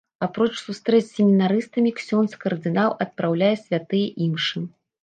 [0.27, 4.69] Апроч сустрэч з семінарыстамі, ксёндз кардынал адпраўляе святыя імшы.